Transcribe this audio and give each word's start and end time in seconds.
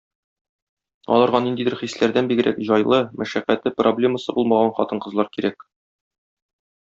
Аларга 1.17 1.41
ниндидер 1.47 1.75
хисләрдән 1.81 2.31
бигрәк 2.33 2.57
җайлы, 2.69 3.01
мәшәкате, 3.23 3.73
проблемасы 3.83 4.35
булмаган 4.39 4.73
хатын-кызлар 4.81 5.31
кирәк. 5.39 5.67